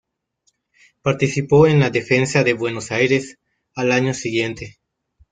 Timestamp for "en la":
1.67-1.91